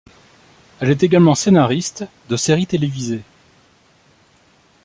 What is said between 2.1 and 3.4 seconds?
de séries télévisées.